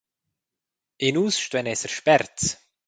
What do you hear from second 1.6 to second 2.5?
esser sperts.